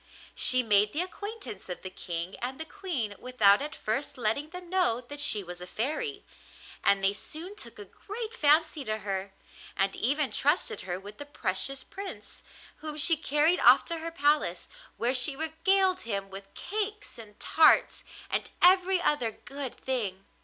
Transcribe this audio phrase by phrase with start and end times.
[0.33, 4.67] She made the acquaintance of the King and the Queen without at first letting them
[4.67, 6.25] know that she was a fairy,
[6.83, 9.31] and they soon took a great fancy to her,
[9.77, 12.41] and even trusted her with the precious Prince,
[12.77, 14.67] whom she carried off to her palace,
[14.97, 20.25] where she regaled him with cakes and tarts and every other good thing.